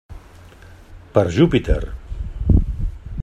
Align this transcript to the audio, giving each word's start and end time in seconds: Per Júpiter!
Per 1.17 1.25
Júpiter! 1.37 1.79